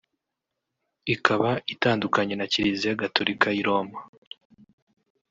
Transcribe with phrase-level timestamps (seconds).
[1.13, 3.99] ikaba itandukanye na Kiliziya Gatulika y’i Roma